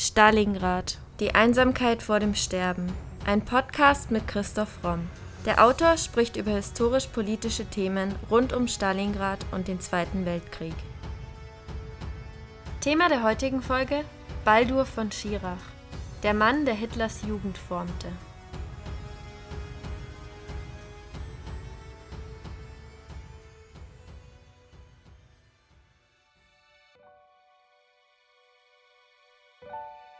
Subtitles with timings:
[0.00, 0.96] Stalingrad.
[1.18, 2.86] Die Einsamkeit vor dem Sterben.
[3.26, 5.10] Ein Podcast mit Christoph Romm.
[5.44, 10.76] Der Autor spricht über historisch-politische Themen rund um Stalingrad und den Zweiten Weltkrieg.
[12.80, 14.04] Thema der heutigen Folge:
[14.44, 15.56] Baldur von Schirach,
[16.22, 18.06] der Mann, der Hitlers Jugend formte.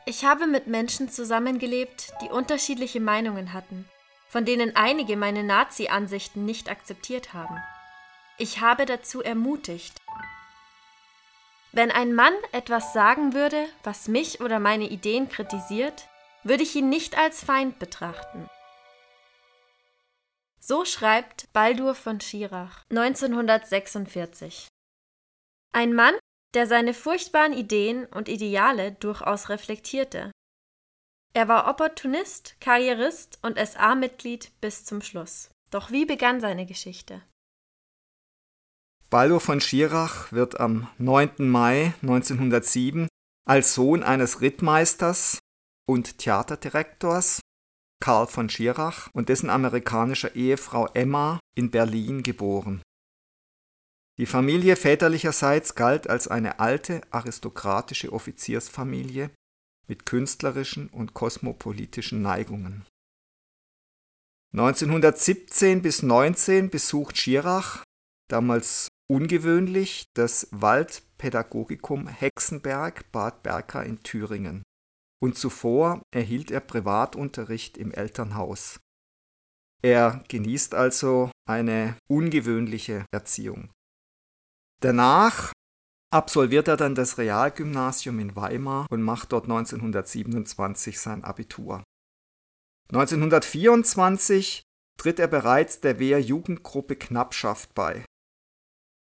[0.09, 3.87] Ich habe mit Menschen zusammengelebt, die unterschiedliche Meinungen hatten,
[4.31, 7.63] von denen einige meine Nazi-Ansichten nicht akzeptiert haben.
[8.39, 10.01] Ich habe dazu ermutigt.
[11.73, 16.09] Wenn ein Mann etwas sagen würde, was mich oder meine Ideen kritisiert,
[16.43, 18.49] würde ich ihn nicht als Feind betrachten.
[20.59, 24.69] So schreibt Baldur von Schirach 1946.
[25.73, 26.15] Ein Mann
[26.55, 30.33] der seine furchtbaren Ideen und Ideale durchaus reflektierte.
[31.35, 35.51] Er war Opportunist, Karrierist und SA-Mitglied bis zum Schluss.
[35.71, 37.23] Doch wie begann seine Geschichte?
[39.11, 41.49] Baldur von Schirach wird am 9.
[41.49, 43.09] Mai 1907
[43.47, 45.39] als Sohn eines Rittmeisters
[45.87, 47.41] und Theaterdirektors
[48.01, 52.83] Karl von Schirach und dessen amerikanischer Ehefrau Emma in Berlin geboren.
[54.19, 59.31] Die Familie väterlicherseits galt als eine alte aristokratische Offiziersfamilie
[59.87, 62.85] mit künstlerischen und kosmopolitischen Neigungen.
[64.53, 67.85] 1917 bis 19 besucht Schirach,
[68.29, 74.63] damals ungewöhnlich, das Waldpädagogikum Hexenberg Bad Berka in Thüringen.
[75.21, 78.81] Und zuvor erhielt er Privatunterricht im Elternhaus.
[79.83, 83.71] Er genießt also eine ungewöhnliche Erziehung.
[84.81, 85.53] Danach
[86.11, 91.83] absolviert er dann das Realgymnasium in Weimar und macht dort 1927 sein Abitur.
[92.93, 94.63] 1924
[94.99, 98.05] tritt er bereits der Wehrjugendgruppe Knappschaft bei.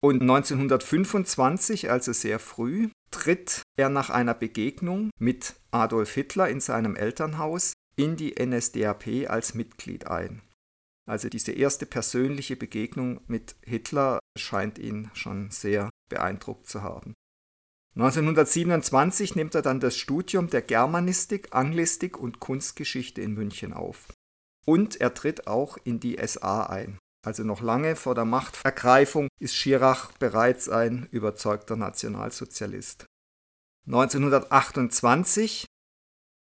[0.00, 6.94] Und 1925, also sehr früh, tritt er nach einer Begegnung mit Adolf Hitler in seinem
[6.94, 10.42] Elternhaus in die NSDAP als Mitglied ein.
[11.08, 17.14] Also diese erste persönliche Begegnung mit Hitler scheint ihn schon sehr beeindruckt zu haben.
[17.96, 24.06] 1927 nimmt er dann das Studium der Germanistik, Anglistik und Kunstgeschichte in München auf.
[24.66, 26.98] Und er tritt auch in die SA ein.
[27.26, 33.06] Also noch lange vor der Machtergreifung ist Schirach bereits ein überzeugter Nationalsozialist.
[33.86, 35.64] 1928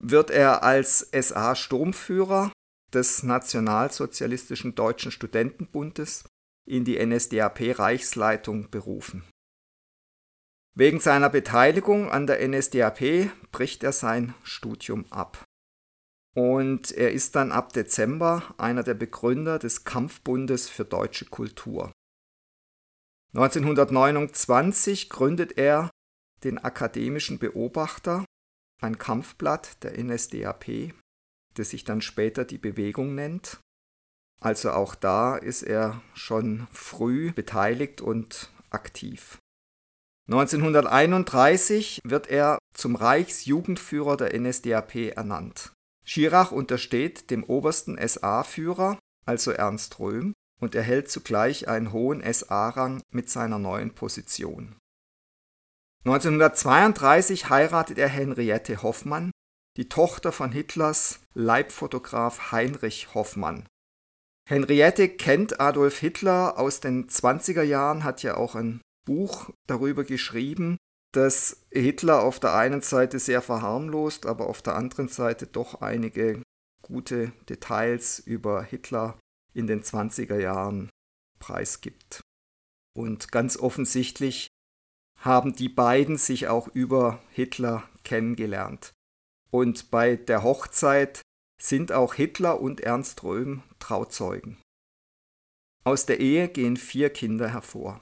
[0.03, 2.52] wird er als SA-Sturmführer
[2.94, 6.23] des Nationalsozialistischen Deutschen Studentenbundes
[6.66, 9.23] in die NSDAP-Reichsleitung berufen.
[10.75, 15.44] Wegen seiner Beteiligung an der NSDAP bricht er sein Studium ab.
[16.35, 21.91] Und er ist dann ab Dezember einer der Begründer des Kampfbundes für deutsche Kultur.
[23.33, 25.89] 1929 gründet er
[26.44, 28.25] den Akademischen Beobachter,
[28.81, 30.94] ein Kampfblatt der NSDAP,
[31.55, 33.59] das sich dann später die Bewegung nennt.
[34.41, 39.37] Also auch da ist er schon früh beteiligt und aktiv.
[40.27, 45.73] 1931 wird er zum Reichsjugendführer der NSDAP ernannt.
[46.05, 53.29] Schirach untersteht dem obersten SA-Führer, also Ernst Röhm, und erhält zugleich einen hohen SA-Rang mit
[53.29, 54.75] seiner neuen Position.
[56.05, 59.31] 1932 heiratet er Henriette Hoffmann,
[59.79, 63.66] die Tochter von Hitlers Leibfotograf Heinrich Hoffmann.
[64.45, 70.75] Henriette kennt Adolf Hitler aus den 20er Jahren, hat ja auch ein Buch darüber geschrieben,
[71.13, 76.44] dass Hitler auf der einen Seite sehr verharmlost, aber auf der anderen Seite doch einige
[76.81, 79.17] gute Details über Hitler
[79.53, 80.90] in den 20er Jahren
[81.40, 82.19] preisgibt.
[82.94, 84.47] Und ganz offensichtlich
[85.16, 88.91] haben die beiden sich auch über Hitler kennengelernt.
[89.51, 91.22] Und bei der Hochzeit
[91.61, 94.57] sind auch Hitler und Ernst Röhm Trauzeugen.
[95.84, 98.01] Aus der Ehe gehen vier Kinder hervor.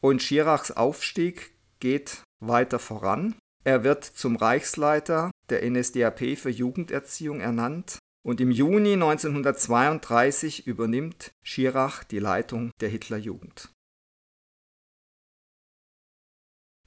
[0.00, 3.36] Und Schirachs Aufstieg geht weiter voran.
[3.64, 12.04] Er wird zum Reichsleiter der NSDAP für Jugenderziehung ernannt und im Juni 1932 übernimmt Schirach
[12.04, 13.71] die Leitung der Hitlerjugend.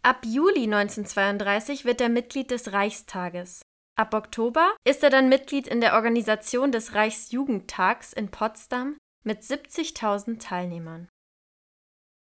[0.06, 3.63] Ab Juli 1932 wird er Mitglied des Reichstages.
[3.98, 10.40] Ab Oktober ist er dann Mitglied in der Organisation des Reichsjugendtags in Potsdam mit 70.000
[10.40, 11.10] Teilnehmern.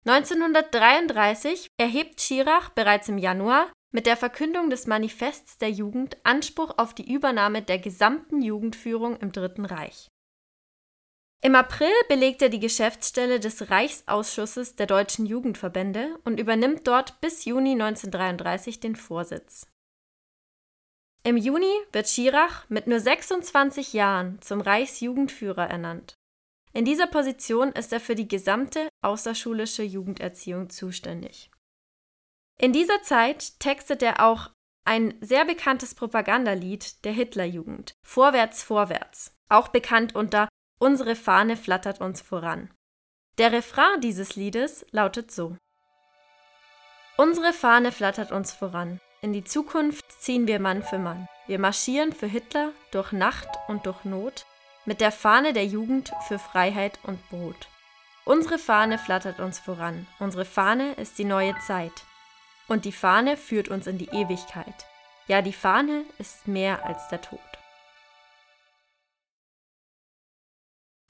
[0.06, 6.94] 1933 erhebt Schirach bereits im Januar mit der Verkündung des Manifests der Jugend Anspruch auf
[6.94, 10.06] die Übernahme der gesamten Jugendführung im Dritten Reich.
[11.44, 17.44] Im April belegt er die Geschäftsstelle des Reichsausschusses der deutschen Jugendverbände und übernimmt dort bis
[17.44, 19.66] Juni 1933 den Vorsitz.
[21.22, 26.14] Im Juni wird Schirach mit nur 26 Jahren zum Reichsjugendführer ernannt.
[26.72, 31.50] In dieser Position ist er für die gesamte außerschulische Jugenderziehung zuständig.
[32.58, 34.50] In dieser Zeit textet er auch
[34.86, 40.48] ein sehr bekanntes Propagandalied der Hitlerjugend, Vorwärts, vorwärts, auch bekannt unter
[40.78, 42.70] Unsere Fahne flattert uns voran.
[43.38, 45.56] Der Refrain dieses Liedes lautet so.
[47.16, 49.00] Unsere Fahne flattert uns voran.
[49.22, 51.28] In die Zukunft ziehen wir Mann für Mann.
[51.46, 54.46] Wir marschieren für Hitler durch Nacht und durch Not,
[54.84, 57.68] mit der Fahne der Jugend für Freiheit und Brot.
[58.24, 60.06] Unsere Fahne flattert uns voran.
[60.18, 62.04] Unsere Fahne ist die neue Zeit.
[62.68, 64.86] Und die Fahne führt uns in die Ewigkeit.
[65.26, 67.40] Ja, die Fahne ist mehr als der Tod.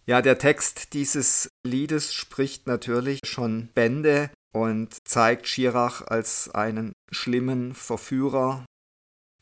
[0.06, 7.74] Ja, der Text dieses Liedes spricht natürlich schon Bände und zeigt Schirach als einen schlimmen
[7.74, 8.66] Verführer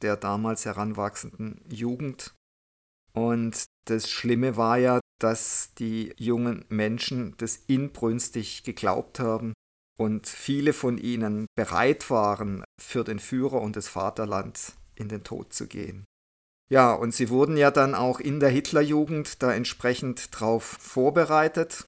[0.03, 2.35] der damals heranwachsenden Jugend.
[3.13, 9.53] Und das Schlimme war ja, dass die jungen Menschen das inbrünstig geglaubt haben
[9.99, 15.53] und viele von ihnen bereit waren, für den Führer und das Vaterland in den Tod
[15.53, 16.05] zu gehen.
[16.73, 21.85] Ja, und sie wurden ja dann auch in der Hitlerjugend da entsprechend drauf vorbereitet.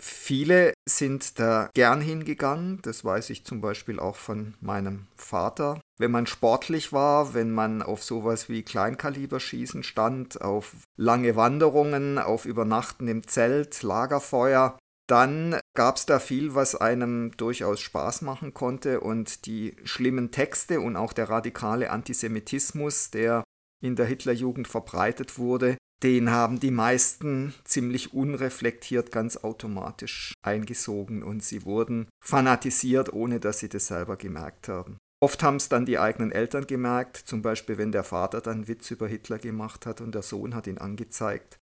[0.00, 5.78] Viele sind da gern hingegangen, das weiß ich zum Beispiel auch von meinem Vater.
[5.98, 12.46] Wenn man sportlich war, wenn man auf sowas wie Kleinkaliberschießen stand, auf lange Wanderungen, auf
[12.46, 19.00] Übernachten im Zelt, Lagerfeuer, dann gab es da viel, was einem durchaus Spaß machen konnte
[19.00, 23.44] und die schlimmen Texte und auch der radikale Antisemitismus, der
[23.82, 31.42] in der Hitlerjugend verbreitet wurde, den haben die meisten ziemlich unreflektiert ganz automatisch eingesogen und
[31.42, 34.98] sie wurden fanatisiert, ohne dass sie das selber gemerkt haben.
[35.20, 38.92] Oft haben es dann die eigenen Eltern gemerkt, zum Beispiel wenn der Vater dann Witz
[38.92, 41.58] über Hitler gemacht hat und der Sohn hat ihn angezeigt.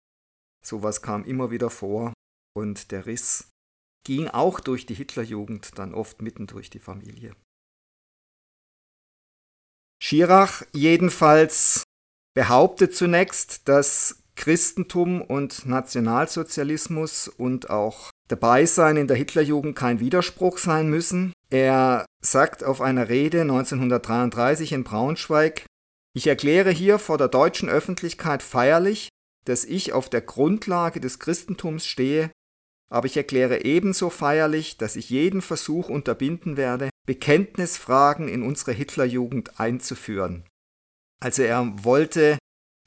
[0.64, 2.12] Sowas kam immer wieder vor
[2.56, 3.50] und der Riss
[4.05, 7.37] ging auch durch die Hitlerjugend dann oft mitten durch die Familie.
[10.02, 11.84] Schirach jedenfalls
[12.34, 20.88] behauptet zunächst, dass Christentum und Nationalsozialismus und auch Dabeisein in der Hitlerjugend kein Widerspruch sein
[20.88, 21.32] müssen.
[21.50, 25.66] Er sagt auf einer Rede 1933 in Braunschweig,
[26.16, 29.08] ich erkläre hier vor der deutschen Öffentlichkeit feierlich,
[29.44, 32.30] dass ich auf der Grundlage des Christentums stehe,
[32.90, 39.60] aber ich erkläre ebenso feierlich, dass ich jeden Versuch unterbinden werde, Bekenntnisfragen in unsere Hitlerjugend
[39.60, 40.44] einzuführen.
[41.25, 42.37] Also er wollte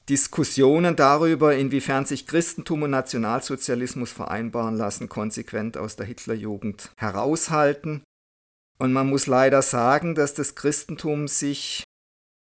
[0.08, 8.04] Diskussionen darüber, inwiefern sich Christentum und Nationalsozialismus vereinbaren lassen, konsequent aus der Hitlerjugend heraushalten.
[8.78, 11.82] Und man muss leider sagen, dass das Christentum sich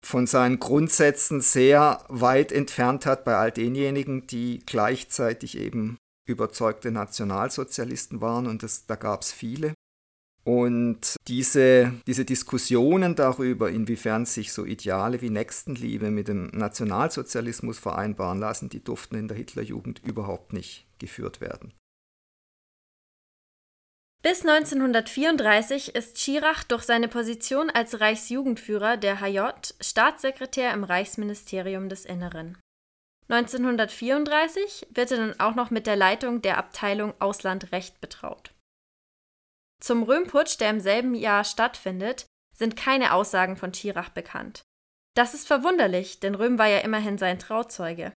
[0.06, 5.98] von seinen Grundsätzen sehr weit entfernt hat bei all denjenigen, die gleichzeitig eben
[6.28, 9.74] überzeugte Nationalsozialisten waren, und das, da gab es viele.
[10.50, 18.40] Und diese, diese Diskussionen darüber, inwiefern sich so Ideale wie Nächstenliebe mit dem Nationalsozialismus vereinbaren
[18.40, 21.71] lassen, die durften in der Hitlerjugend überhaupt nicht geführt werden.
[24.24, 32.06] Bis 1934 ist Schirach durch seine Position als Reichsjugendführer der HJ Staatssekretär im Reichsministerium des
[32.06, 32.57] Inneren.
[33.28, 38.52] 1934 wird er dann auch noch mit der Leitung der Abteilung Auslandrecht betraut.
[39.80, 44.64] Zum Röhmputsch, der im selben Jahr stattfindet, sind keine Aussagen von Schirach bekannt.
[45.16, 48.14] Das ist verwunderlich, denn Röhm war ja immerhin sein Trauzeuge.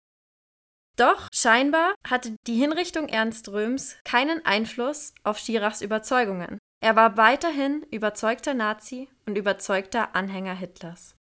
[0.98, 6.60] Doch scheinbar hatte die Hinrichtung Ernst Röhms keinen Einfluss auf Schirachs Überzeugungen.
[6.82, 11.16] Er war weiterhin überzeugter Nazi und überzeugter Anhänger Hitlers.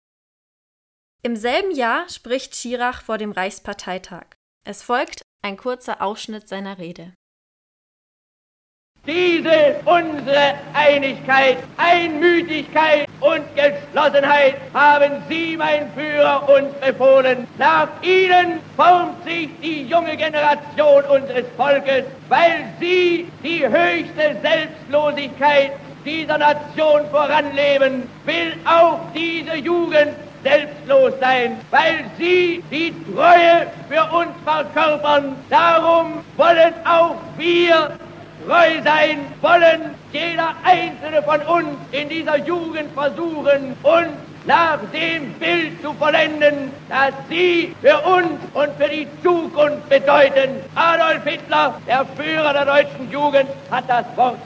[1.24, 4.26] Im selben Jahr spricht Schirach vor dem Reichsparteitag.
[4.64, 7.14] Es folgt ein kurzer Ausschnitt seiner Rede.
[9.08, 17.48] Diese unsere Einigkeit, Einmütigkeit und Geschlossenheit haben Sie, mein Führer, uns befohlen.
[17.58, 25.72] Nach Ihnen formt sich die junge Generation unseres Volkes, weil Sie die höchste Selbstlosigkeit
[26.04, 34.32] dieser Nation voranleben, will auch diese Jugend selbstlos sein, weil sie die Treue für uns
[34.46, 35.36] verkörpern.
[35.50, 37.90] Darum wollen auch wir
[38.48, 44.08] treu sein wollen, jeder einzelne von uns in dieser Jugend versuchen, uns
[44.46, 50.62] nach dem Bild zu vollenden, das Sie für uns und für die Zukunft bedeuten.
[50.76, 54.40] Adolf Hitler, der Führer der deutschen Jugend, hat das Wort.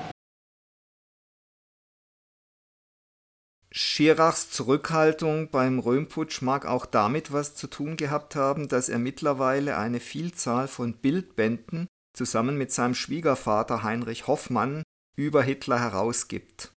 [3.73, 9.77] Schirachs Zurückhaltung beim Röhmputsch mag auch damit was zu tun gehabt haben, dass er mittlerweile
[9.77, 14.83] eine Vielzahl von Bildbänden zusammen mit seinem Schwiegervater Heinrich Hoffmann
[15.15, 16.73] über Hitler herausgibt.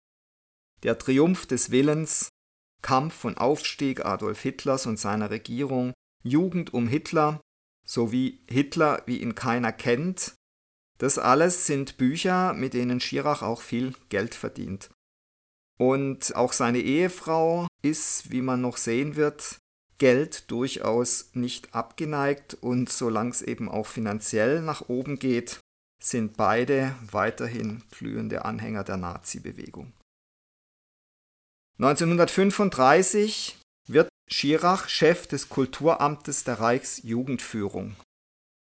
[0.84, 2.30] Der Triumph des Willens,
[2.82, 7.40] Kampf und Aufstieg Adolf Hitlers und seiner Regierung, Jugend um Hitler
[7.86, 10.36] sowie Hitler, wie ihn keiner kennt,
[10.98, 14.92] das alles sind Bücher, mit denen Schirach auch viel Geld verdient.
[15.80, 19.58] Und auch seine Ehefrau ist, wie man noch sehen wird,
[20.02, 25.60] Geld durchaus nicht abgeneigt und solange es eben auch finanziell nach oben geht,
[26.04, 29.94] sind beide weiterhin glühende Anhänger der Nazi-Bewegung.
[31.78, 37.96] 1935 wird Schirach Chef des Kulturamtes der Reichsjugendführung.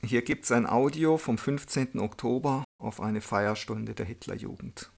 [0.04, 2.00] Hier gibt es ein Audio vom 15.
[2.00, 4.90] Oktober auf eine Feierstunde der Hitlerjugend.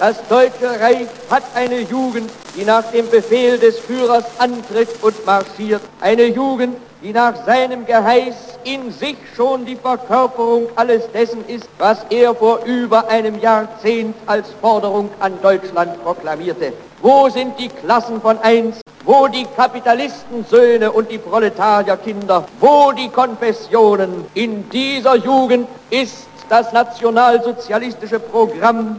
[0.00, 5.82] Das Deutsche Reich hat eine Jugend, die nach dem Befehl des Führers antritt und marschiert.
[6.00, 11.98] Eine Jugend, die nach seinem Geheiß in sich schon die Verkörperung alles dessen ist, was
[12.08, 16.72] er vor über einem Jahrzehnt als Forderung an Deutschland proklamierte.
[17.02, 18.80] Wo sind die Klassen von einst?
[19.04, 22.46] Wo die Kapitalistensöhne und die Proletarierkinder?
[22.58, 24.24] Wo die Konfessionen?
[24.32, 28.98] In dieser Jugend ist das nationalsozialistische Programm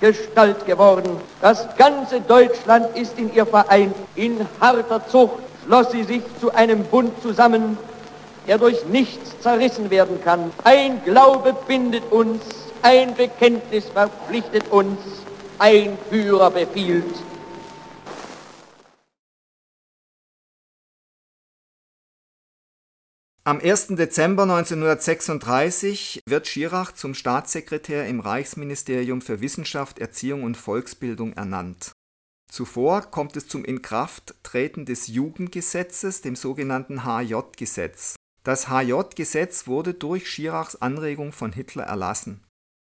[0.00, 1.20] Gestalt geworden.
[1.40, 3.94] Das ganze Deutschland ist in ihr vereint.
[4.14, 7.78] In harter Zucht schloss sie sich zu einem Bund zusammen,
[8.46, 10.52] der durch nichts zerrissen werden kann.
[10.64, 12.42] Ein Glaube bindet uns,
[12.82, 14.98] ein Bekenntnis verpflichtet uns,
[15.58, 17.04] ein Führer befiehlt.
[23.46, 23.94] Am 1.
[23.94, 31.92] Dezember 1936 wird Schirach zum Staatssekretär im Reichsministerium für Wissenschaft, Erziehung und Volksbildung ernannt.
[32.50, 38.16] Zuvor kommt es zum Inkrafttreten des Jugendgesetzes, dem sogenannten HJ-Gesetz.
[38.42, 42.42] Das HJ-Gesetz wurde durch Schirachs Anregung von Hitler erlassen.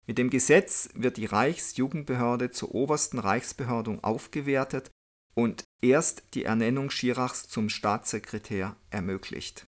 [0.06, 4.92] Mit dem Gesetz wird die Reichsjugendbehörde zur obersten Reichsbehörde aufgewertet
[5.36, 9.67] und erst die Ernennung Schirachs zum Staatssekretär ermöglicht.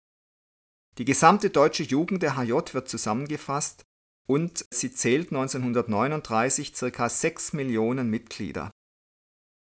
[0.98, 3.84] Die gesamte deutsche Jugend der HJ wird zusammengefasst
[4.28, 7.10] und sie zählt 1939 ca.
[7.10, 8.72] 6 Millionen Mitglieder.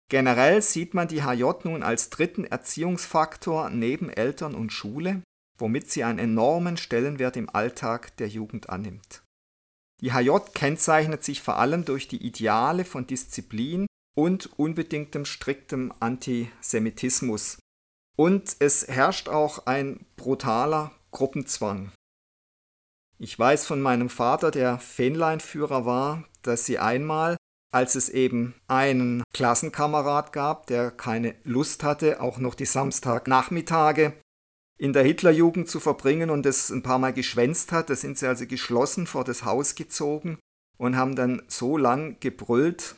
[0.09, 5.23] Generell sieht man die HJ nun als dritten Erziehungsfaktor neben Eltern und Schule,
[5.57, 9.23] womit sie einen enormen Stellenwert im Alltag der Jugend annimmt.
[10.01, 17.57] Die HJ kennzeichnet sich vor allem durch die Ideale von Disziplin und unbedingtem striktem Antisemitismus.
[18.17, 21.93] Und es herrscht auch ein brutaler Gruppenzwang.
[23.19, 27.37] Ich weiß von meinem Vater, der Fähnleinführer war, dass sie einmal,
[27.71, 34.11] als es eben einen Klassenkamerad gab, der keine Lust hatte, auch noch die Samstagnachmittage
[34.77, 38.27] in der Hitlerjugend zu verbringen und es ein paar Mal geschwänzt hat, da sind sie
[38.27, 40.37] also geschlossen vor das Haus gezogen
[40.77, 42.97] und haben dann so lang gebrüllt,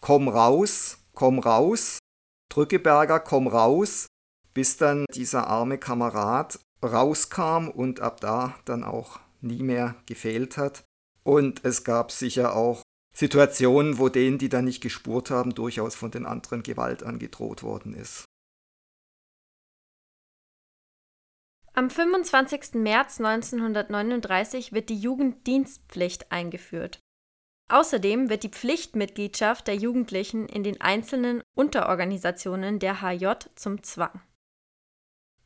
[0.00, 1.98] komm raus, komm raus,
[2.48, 4.06] Drückeberger, komm raus,
[4.54, 10.84] bis dann dieser arme Kamerad rauskam und ab da dann auch nie mehr gefehlt hat.
[11.22, 12.82] Und es gab sicher auch
[13.14, 17.94] Situationen, wo denen, die da nicht gespurt haben, durchaus von den anderen Gewalt angedroht worden
[17.94, 18.24] ist.
[21.72, 22.74] Am 25.
[22.74, 27.00] März 1939 wird die Jugenddienstpflicht eingeführt.
[27.68, 34.22] Außerdem wird die Pflichtmitgliedschaft der Jugendlichen in den einzelnen Unterorganisationen der HJ zum Zwang.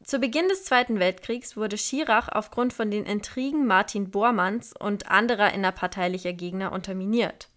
[0.03, 5.53] Zu Beginn des Zweiten Weltkriegs wurde Schirach aufgrund von den Intrigen Martin Bormanns und anderer
[5.53, 7.51] innerparteilicher Gegner unterminiert.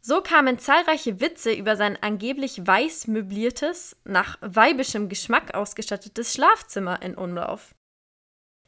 [0.00, 7.14] So kamen zahlreiche Witze über sein angeblich weiß möbliertes, nach weibischem Geschmack ausgestattetes Schlafzimmer in
[7.14, 7.74] Umlauf.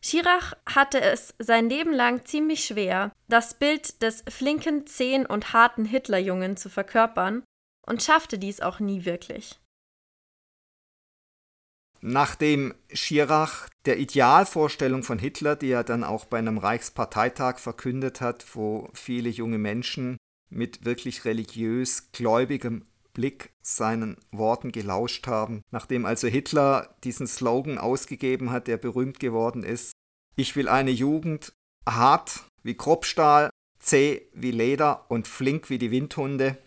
[0.02, 5.84] Schirach hatte es sein Leben lang ziemlich schwer, das Bild des flinken, zähen und harten
[5.84, 7.42] Hitlerjungen zu verkörpern
[7.86, 9.58] und schaffte dies auch nie wirklich.
[12.02, 18.46] Nachdem Schirach der Idealvorstellung von Hitler, die er dann auch bei einem Reichsparteitag verkündet hat,
[18.54, 20.16] wo viele junge Menschen
[20.48, 28.50] mit wirklich religiös gläubigem Blick seinen Worten gelauscht haben, nachdem also Hitler diesen Slogan ausgegeben
[28.50, 29.92] hat, der berühmt geworden ist,
[30.36, 31.52] ich will eine Jugend
[31.88, 36.58] hart wie Kruppstahl, zäh wie Leder und flink wie die Windhunde,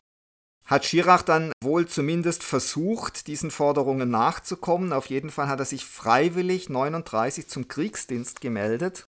[0.65, 4.93] hat Schirach dann wohl zumindest versucht, diesen Forderungen nachzukommen.
[4.93, 9.05] Auf jeden Fall hat er sich freiwillig 39 zum Kriegsdienst gemeldet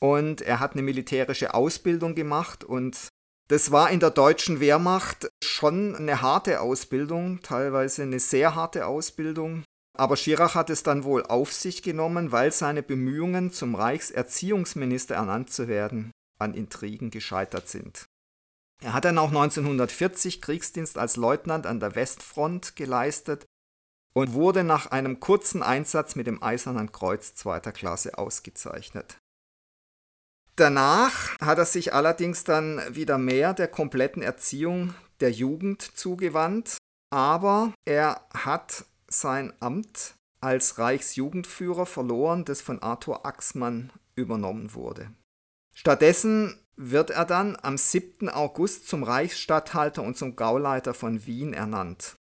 [0.00, 3.08] und er hat eine militärische Ausbildung gemacht und
[3.48, 9.64] das war in der deutschen Wehrmacht schon eine harte Ausbildung, teilweise eine sehr harte Ausbildung.
[9.96, 15.50] Aber Schirach hat es dann wohl auf sich genommen, weil seine Bemühungen, zum Reichserziehungsminister ernannt
[15.50, 18.06] zu werden, an Intrigen gescheitert sind.
[18.82, 23.46] Er hat dann auch 1940 Kriegsdienst als Leutnant an der Westfront geleistet
[24.14, 29.18] und wurde nach einem kurzen Einsatz mit dem Eisernen Kreuz zweiter Klasse ausgezeichnet.
[30.56, 36.76] Danach hat er sich allerdings dann wieder mehr der kompletten Erziehung der Jugend zugewandt,
[37.10, 45.10] aber er hat sein Amt als Reichsjugendführer verloren, das von Arthur Axmann übernommen wurde.
[45.74, 48.28] Stattdessen wird er dann am 7.
[48.28, 52.16] August zum Reichsstatthalter und zum Gauleiter von Wien ernannt.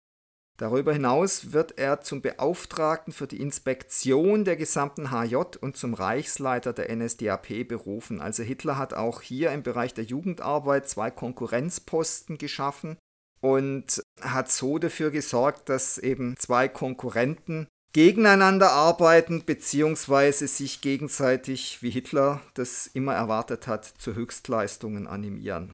[0.62, 6.72] Darüber hinaus wird er zum Beauftragten für die Inspektion der gesamten HJ und zum Reichsleiter
[6.72, 8.22] der NSDAP berufen.
[8.22, 12.98] Also Hitler hat auch hier im Bereich der Jugendarbeit zwei Konkurrenzposten geschaffen
[13.42, 20.46] und hat so dafür gesorgt, dass eben zwei Konkurrenten gegeneinander arbeiten bzw.
[20.46, 25.72] sich gegenseitig, wie Hitler das immer erwartet hat, zu Höchstleistungen animieren.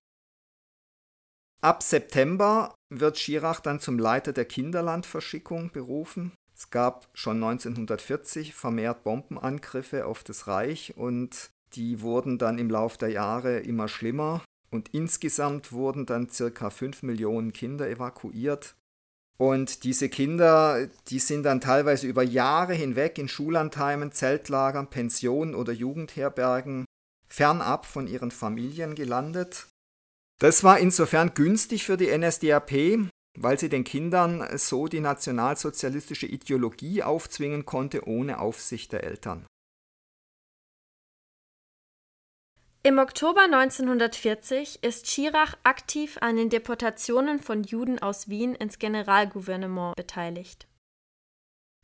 [1.61, 6.31] Ab September wird Schirach dann zum Leiter der Kinderlandverschickung berufen.
[6.55, 12.97] Es gab schon 1940 vermehrt Bombenangriffe auf das Reich und die wurden dann im Laufe
[12.97, 18.75] der Jahre immer schlimmer und insgesamt wurden dann circa 5 Millionen Kinder evakuiert
[19.37, 25.73] und diese Kinder, die sind dann teilweise über Jahre hinweg in Schullandheimen, Zeltlagern, Pensionen oder
[25.73, 26.85] Jugendherbergen
[27.27, 29.67] fernab von ihren Familien gelandet.
[30.39, 37.03] Das war insofern günstig für die NSDAP, weil sie den Kindern so die nationalsozialistische Ideologie
[37.03, 39.45] aufzwingen konnte ohne Aufsicht der Eltern.
[42.87, 49.93] Im Oktober 1940 ist Schirach aktiv an den Deportationen von Juden aus Wien ins Generalgouvernement
[49.97, 50.69] beteiligt.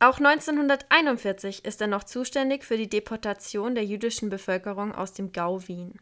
[0.02, 5.68] Auch 1941 ist er noch zuständig für die Deportation der jüdischen Bevölkerung aus dem Gau
[5.68, 6.00] Wien.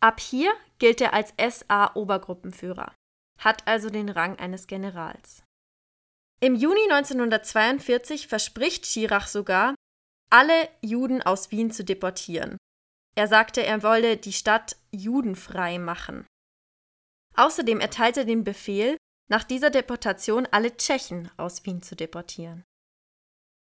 [0.00, 2.92] Ab hier gilt er als SA-Obergruppenführer,
[3.38, 5.44] hat also den Rang eines Generals.
[6.40, 9.76] Im Juni 1942 verspricht Schirach sogar,
[10.32, 12.56] alle Juden aus Wien zu deportieren
[13.16, 16.26] er sagte, er wolle die Stadt judenfrei machen.
[17.34, 18.96] Außerdem erteilte er den Befehl,
[19.28, 22.64] nach dieser Deportation alle Tschechen aus Wien zu deportieren.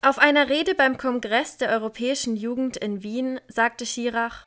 [0.01, 4.45] Auf einer Rede beim Kongress der europäischen Jugend in Wien sagte Schirach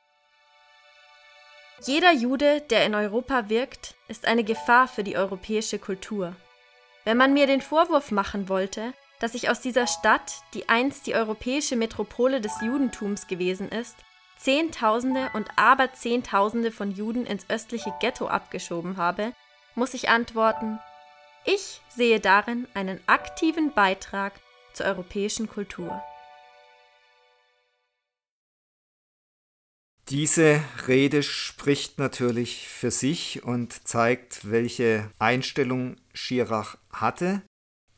[1.83, 6.35] Jeder Jude, der in Europa wirkt, ist eine Gefahr für die europäische Kultur.
[7.03, 11.15] Wenn man mir den Vorwurf machen wollte, dass ich aus dieser Stadt, die einst die
[11.15, 13.97] europäische Metropole des Judentums gewesen ist,
[14.41, 19.33] Zehntausende und Aberzehntausende von Juden ins östliche Ghetto abgeschoben habe,
[19.75, 20.79] muss ich antworten,
[21.45, 24.33] ich sehe darin einen aktiven Beitrag
[24.73, 26.01] zur europäischen Kultur.
[30.09, 37.43] Diese Rede spricht natürlich für sich und zeigt, welche Einstellung Schirach hatte.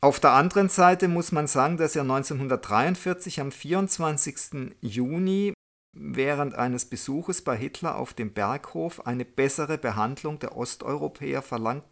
[0.02, 4.76] Auf der anderen Seite muss man sagen, dass er 1943 am 24.
[4.82, 5.53] Juni
[5.94, 11.84] während eines Besuches bei Hitler auf dem Berghof eine bessere Behandlung der Osteuropäer verlangt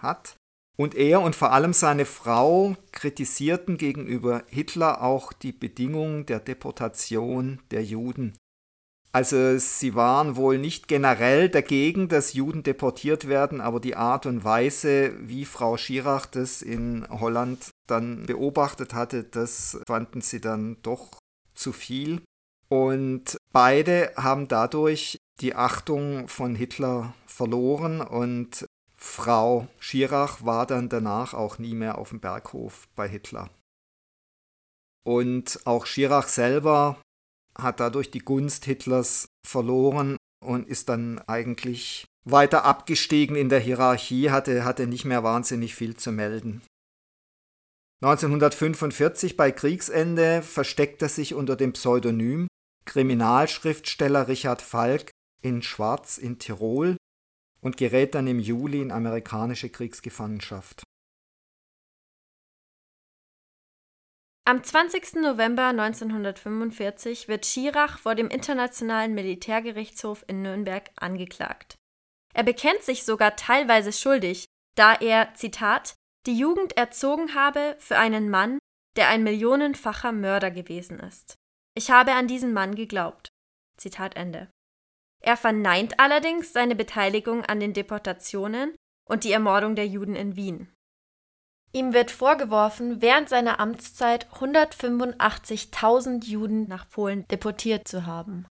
[0.00, 0.36] hat.
[0.76, 7.60] Und er und vor allem seine Frau kritisierten gegenüber Hitler auch die Bedingungen der Deportation
[7.70, 8.32] der Juden.
[9.14, 14.42] Also sie waren wohl nicht generell dagegen, dass Juden deportiert werden, aber die Art und
[14.42, 21.18] Weise, wie Frau Schirach das in Holland dann beobachtet hatte, das fanden sie dann doch
[21.52, 22.22] zu viel.
[22.72, 28.64] Und beide haben dadurch die Achtung von Hitler verloren und
[28.96, 33.50] Frau Schirach war dann danach auch nie mehr auf dem Berghof bei Hitler.
[35.04, 36.98] Und auch Schirach selber
[37.58, 44.30] hat dadurch die Gunst Hitlers verloren und ist dann eigentlich weiter abgestiegen in der Hierarchie,
[44.30, 46.62] hatte, hatte nicht mehr wahnsinnig viel zu melden.
[48.02, 52.48] 1945 bei Kriegsende versteckt er sich unter dem Pseudonym
[52.84, 55.10] Kriminalschriftsteller Richard Falk
[55.42, 56.96] in Schwarz in Tirol
[57.60, 60.82] und gerät dann im Juli in amerikanische Kriegsgefangenschaft.
[64.44, 65.14] Am 20.
[65.22, 71.76] November 1945 wird Schirach vor dem Internationalen Militärgerichtshof in Nürnberg angeklagt.
[72.34, 75.94] Er bekennt sich sogar teilweise schuldig, da er, Zitat,
[76.26, 78.58] die Jugend erzogen habe für einen Mann,
[78.96, 81.36] der ein millionenfacher Mörder gewesen ist.
[81.74, 83.28] Ich habe an diesen Mann geglaubt.
[83.76, 84.50] Zitat Ende.
[85.20, 88.74] Er verneint allerdings seine Beteiligung an den Deportationen
[89.08, 90.72] und die Ermordung der Juden in Wien.
[91.72, 98.46] Ihm wird vorgeworfen, während seiner Amtszeit 185.000 Juden nach Polen deportiert zu haben.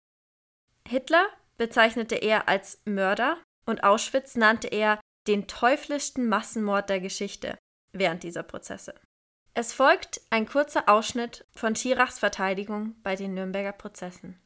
[0.86, 1.26] Hitler
[1.56, 7.58] bezeichnete er als Mörder und Auschwitz nannte er den teuflischsten Massenmord der Geschichte
[7.92, 8.94] während dieser Prozesse.
[9.58, 14.38] Es folgt ein kurzer Ausschnitt von Schirachs Verteidigung bei den Nürnberger Prozessen.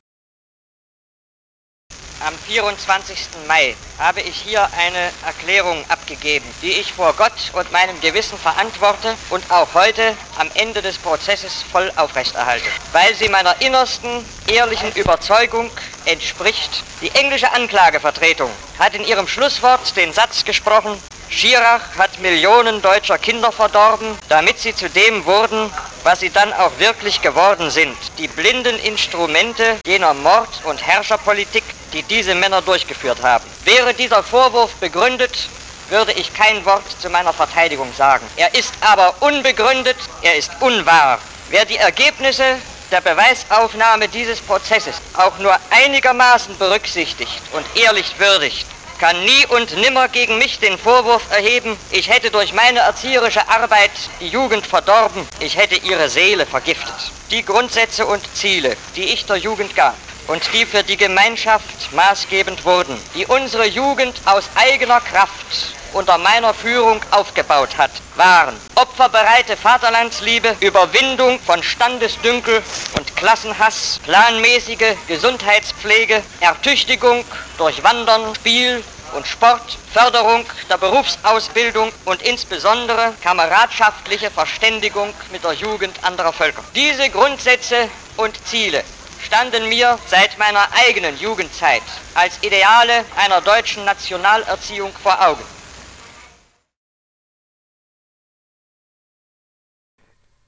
[2.25, 3.19] Am 24.
[3.49, 9.17] Mai habe ich hier eine Erklärung abgegeben, die ich vor Gott und meinem Gewissen verantworte
[9.31, 15.73] und auch heute am Ende des Prozesses voll aufrechterhalte, weil sie meiner innersten, ehrlichen Überzeugung
[16.05, 16.85] entspricht.
[17.01, 20.97] Die englische Anklagevertretung hat in ihrem Schlusswort den Satz gesprochen,
[21.31, 26.79] Schirach hat Millionen deutscher Kinder verdorben, damit sie zu dem wurden, was sie dann auch
[26.79, 27.97] wirklich geworden sind.
[28.19, 31.63] Die blinden Instrumente jener Mord- und Herrscherpolitik,
[31.93, 33.45] die diese Männer durchgeführt haben.
[33.65, 35.49] Wäre dieser Vorwurf begründet,
[35.89, 38.27] würde ich kein Wort zu meiner Verteidigung sagen.
[38.37, 41.21] Er ist aber unbegründet, er ist unwahr.
[41.49, 42.57] Wer die Ergebnisse
[42.91, 48.67] der Beweisaufnahme dieses Prozesses auch nur einigermaßen berücksichtigt und ehrlich würdigt,
[49.01, 53.91] kann nie und nimmer gegen mich den Vorwurf erheben, ich hätte durch meine erzieherische Arbeit
[54.21, 57.11] die Jugend verdorben, ich hätte ihre Seele vergiftet.
[57.31, 62.67] Die Grundsätze und Ziele, die ich der Jugend gab, und die für die Gemeinschaft maßgebend
[62.67, 70.57] wurden, die unsere Jugend aus eigener Kraft unter meiner Führung aufgebaut hat, waren opferbereite Vaterlandsliebe,
[70.61, 72.63] Überwindung von Standesdünkel
[72.97, 77.25] und Klassenhass, planmäßige Gesundheitspflege, Ertüchtigung
[77.59, 78.83] durch Wandern, Spiel
[79.15, 86.63] und Sport, Förderung der Berufsausbildung und insbesondere kameradschaftliche Verständigung mit der Jugend anderer Völker.
[86.75, 88.85] Diese Grundsätze und Ziele
[89.25, 91.83] standen mir seit meiner eigenen Jugendzeit
[92.15, 95.60] als Ideale einer deutschen Nationalerziehung vor Augen.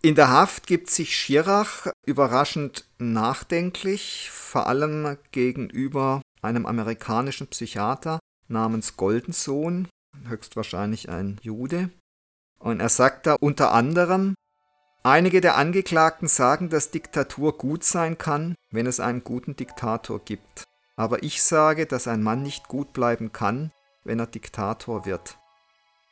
[0.04, 8.96] In der Haft gibt sich Schirach überraschend nachdenklich, vor allem gegenüber einem amerikanischen Psychiater namens
[8.96, 9.86] Goldensohn,
[10.26, 11.90] höchstwahrscheinlich ein Jude.
[12.58, 14.34] Und er sagt da unter anderem,
[15.04, 20.64] einige der Angeklagten sagen, dass Diktatur gut sein kann, wenn es einen guten Diktator gibt.
[20.96, 23.70] Aber ich sage, dass ein Mann nicht gut bleiben kann,
[24.02, 25.38] wenn er Diktator wird.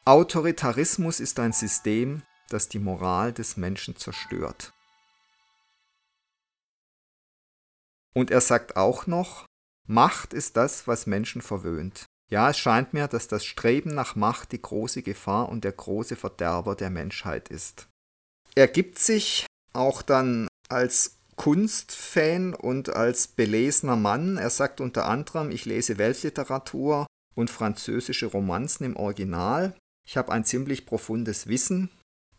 [0.05, 2.23] Autoritarismus ist ein System,
[2.53, 4.73] das die Moral des Menschen zerstört.
[8.15, 9.47] Und er sagt auch noch,
[9.87, 12.07] Macht ist das, was Menschen verwöhnt.
[12.29, 16.15] Ja, es scheint mir, dass das Streben nach Macht die große Gefahr und der große
[16.15, 17.89] Verderber der Menschheit ist.
[18.55, 24.37] Er gibt sich auch dann als Kunstfan und als belesener Mann.
[24.37, 29.75] Er sagt unter anderem, ich lese Weltliteratur und französische Romanzen im Original.
[30.07, 31.91] Ich habe ein ziemlich profundes Wissen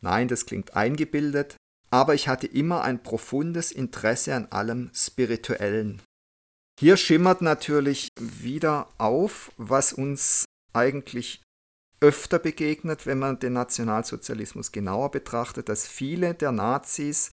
[0.04, 1.56] Nein, das klingt eingebildet,
[1.90, 6.02] aber ich hatte immer ein profundes Interesse an allem Spirituellen.
[6.80, 11.42] Hier schimmert natürlich wieder auf, was uns eigentlich
[12.00, 17.30] öfter begegnet, wenn man den Nationalsozialismus genauer betrachtet, dass viele der Nazis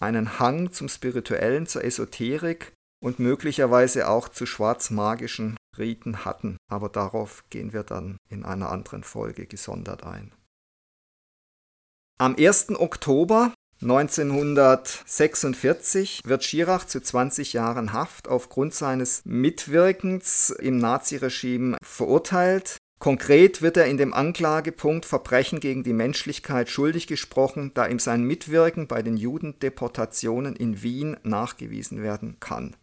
[0.00, 6.58] einen Hang zum Spirituellen, zur Esoterik und möglicherweise auch zu schwarzmagischen Riten hatten.
[6.70, 10.32] Aber darauf gehen wir dann in einer anderen Folge gesondert ein.
[12.20, 12.78] Am 1.
[12.78, 22.76] Oktober 1946 wird Schirach zu 20 Jahren Haft aufgrund seines Mitwirkens im Naziregime verurteilt.
[22.98, 28.22] Konkret wird er in dem Anklagepunkt Verbrechen gegen die Menschlichkeit schuldig gesprochen, da ihm sein
[28.22, 32.76] Mitwirken bei den Judendeportationen in Wien nachgewiesen werden kann.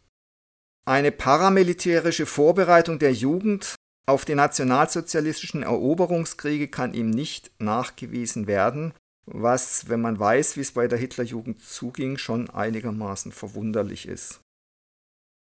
[0.88, 3.76] Eine paramilitärische Vorbereitung der Jugend
[4.08, 8.96] auf die nationalsozialistischen Eroberungskriege kann ihm nicht nachgewiesen werden,
[9.28, 14.40] was, wenn man weiß, wie es bei der Hitlerjugend zuging, schon einigermaßen verwunderlich ist.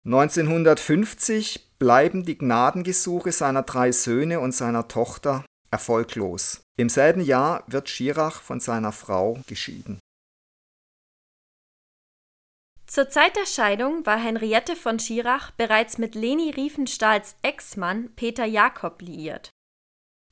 [0.06, 6.62] 1950 bleiben die Gnadengesuche seiner drei Söhne und seiner Tochter erfolglos.
[6.78, 10.00] Im selben Jahr wird Schirach von seiner Frau geschieden.
[12.88, 19.02] Zur Zeit der Scheidung war Henriette von Schirach bereits mit Leni Riefenstahls Ex-Mann Peter Jakob
[19.02, 19.50] liiert.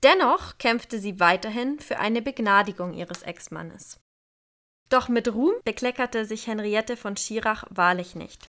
[0.03, 4.01] Dennoch kämpfte sie weiterhin für eine Begnadigung ihres Ex-Mannes.
[4.89, 8.47] Doch mit Ruhm bekleckerte sich Henriette von Schirach wahrlich nicht.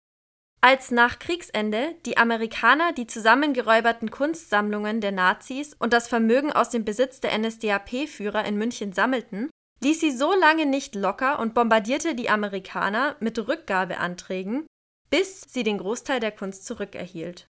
[0.59, 6.83] Als nach Kriegsende die Amerikaner die zusammengeräuberten Kunstsammlungen der Nazis und das Vermögen aus dem
[6.83, 9.49] Besitz der NSDAP-Führer in München sammelten,
[9.81, 14.65] ließ sie so lange nicht locker und bombardierte die Amerikaner mit Rückgabeanträgen,
[15.09, 17.47] bis sie den Großteil der Kunst zurückerhielt.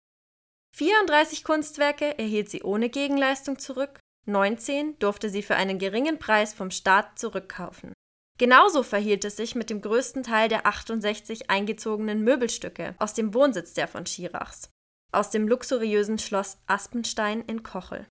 [0.74, 6.72] 34 Kunstwerke erhielt sie ohne Gegenleistung zurück, 19 durfte sie für einen geringen Preis vom
[6.72, 7.92] Staat zurückkaufen.
[8.38, 13.74] Genauso verhielt es sich mit dem größten Teil der 68 eingezogenen Möbelstücke aus dem Wohnsitz
[13.74, 14.68] der von Schirachs,
[15.12, 18.08] aus dem luxuriösen Schloss Aspenstein in Kochel.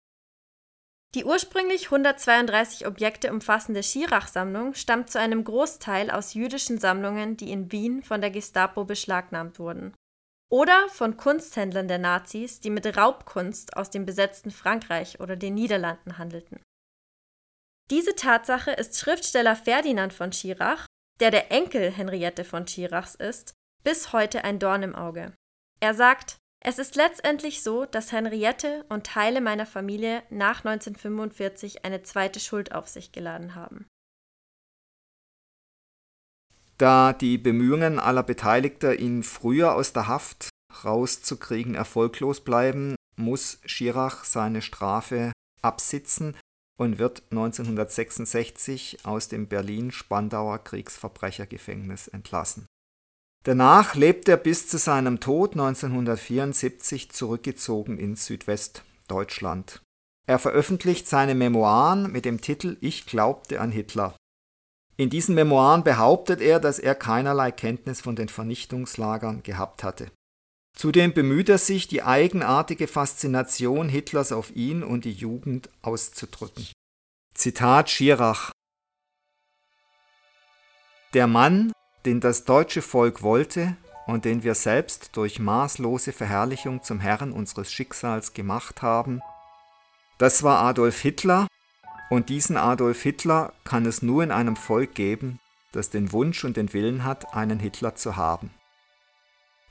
[1.15, 7.73] Die ursprünglich 132 Objekte umfassende Schirach-Sammlung stammt zu einem Großteil aus jüdischen Sammlungen, die in
[7.73, 9.93] Wien von der Gestapo beschlagnahmt wurden.
[10.53, 16.19] Oder von Kunsthändlern der Nazis, die mit Raubkunst aus dem besetzten Frankreich oder den Niederlanden
[16.19, 16.61] handelten.
[17.89, 20.85] Diese Tatsache ist Schriftsteller Ferdinand von Schirach,
[21.19, 25.33] der der Enkel Henriette von Schirachs ist, bis heute ein Dorn im Auge.
[25.79, 32.03] Er sagt, es ist letztendlich so, dass Henriette und Teile meiner Familie nach 1945 eine
[32.03, 33.87] zweite Schuld auf sich geladen haben.
[36.83, 40.49] Da die Bemühungen aller Beteiligter, ihn früher aus der Haft
[40.83, 46.35] rauszukriegen, erfolglos bleiben, muss Schirach seine Strafe absitzen
[46.77, 52.65] und wird 1966 aus dem Berlin-Spandauer Kriegsverbrechergefängnis entlassen.
[53.43, 59.81] Danach lebt er bis zu seinem Tod 1974 zurückgezogen in Südwestdeutschland.
[60.27, 64.17] Er veröffentlicht seine Memoiren mit dem Titel Ich glaubte an Hitler.
[64.95, 70.11] In diesen Memoiren behauptet er, dass er keinerlei Kenntnis von den Vernichtungslagern gehabt hatte.
[70.75, 76.67] Zudem bemüht er sich, die eigenartige Faszination Hitlers auf ihn und die Jugend auszudrücken.
[77.35, 78.51] Zitat Schirach
[81.13, 81.71] Der Mann,
[82.05, 83.77] den das deutsche Volk wollte
[84.07, 89.21] und den wir selbst durch maßlose Verherrlichung zum Herrn unseres Schicksals gemacht haben,
[90.17, 91.47] das war Adolf Hitler,
[92.09, 95.39] und diesen Adolf Hitler kann es nur in einem Volk geben,
[95.71, 98.51] das den Wunsch und den Willen hat, einen Hitler zu haben.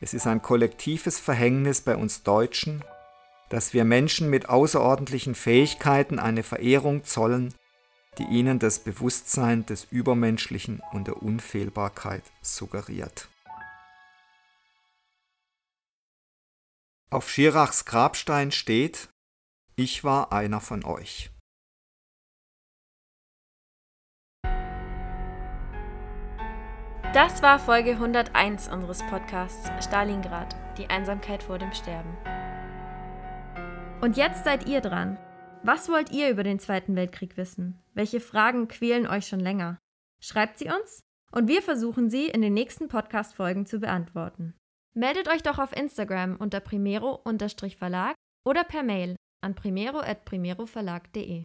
[0.01, 2.85] Es ist ein kollektives Verhängnis bei uns Deutschen,
[3.49, 7.55] dass wir Menschen mit außerordentlichen Fähigkeiten eine Verehrung zollen,
[8.19, 13.29] die ihnen das Bewusstsein des Übermenschlichen und der Unfehlbarkeit suggeriert.
[17.11, 19.09] Auf Schirachs Grabstein steht,
[19.77, 21.32] ich war einer von euch.
[27.13, 32.17] Das war Folge 101 unseres Podcasts Stalingrad, die Einsamkeit vor dem Sterben.
[34.01, 35.19] Und jetzt seid ihr dran.
[35.63, 37.79] Was wollt ihr über den Zweiten Weltkrieg wissen?
[37.93, 39.79] Welche Fragen quälen euch schon länger?
[40.23, 44.55] Schreibt sie uns und wir versuchen sie in den nächsten Podcast-Folgen zu beantworten.
[44.95, 48.15] Meldet euch doch auf Instagram unter primero-verlag
[48.47, 51.45] oder per Mail an primero.primeroverlag.de.